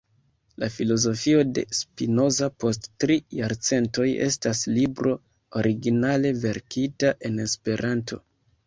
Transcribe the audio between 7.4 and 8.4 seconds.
Esperanto.